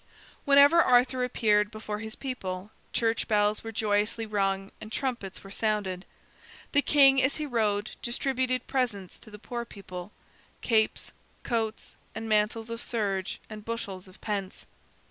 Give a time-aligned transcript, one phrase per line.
[0.45, 6.05] Whenever Arthur appeared before his people, church bells were joyously rung and trumpets were sounded.
[6.71, 10.11] The king, as he rode, distributed presents to the poor people:
[10.61, 11.11] capes,
[11.43, 14.65] coats, and mantles of serge, and bushels of pence.